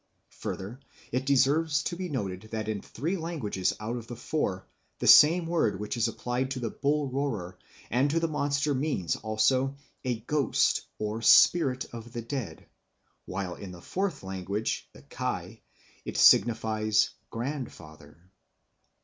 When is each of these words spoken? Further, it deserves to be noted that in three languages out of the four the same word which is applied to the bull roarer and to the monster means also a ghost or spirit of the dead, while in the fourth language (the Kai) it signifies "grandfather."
Further, 0.39 0.79
it 1.11 1.27
deserves 1.27 1.83
to 1.83 1.95
be 1.95 2.09
noted 2.09 2.49
that 2.53 2.67
in 2.67 2.81
three 2.81 3.17
languages 3.17 3.75
out 3.79 3.97
of 3.97 4.07
the 4.07 4.15
four 4.15 4.65
the 4.97 5.05
same 5.05 5.45
word 5.45 5.79
which 5.79 5.95
is 5.95 6.07
applied 6.07 6.49
to 6.49 6.59
the 6.59 6.71
bull 6.71 7.07
roarer 7.11 7.59
and 7.91 8.09
to 8.09 8.19
the 8.19 8.27
monster 8.27 8.73
means 8.73 9.15
also 9.15 9.77
a 10.03 10.21
ghost 10.21 10.81
or 10.97 11.21
spirit 11.21 11.85
of 11.93 12.13
the 12.13 12.23
dead, 12.23 12.65
while 13.25 13.53
in 13.53 13.71
the 13.71 13.79
fourth 13.83 14.23
language 14.23 14.89
(the 14.91 15.03
Kai) 15.03 15.61
it 16.03 16.17
signifies 16.17 17.11
"grandfather." 17.29 18.17